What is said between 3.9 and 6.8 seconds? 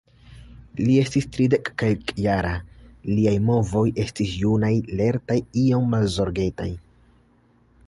estis junaj, lertaj, iom malzorgetaj.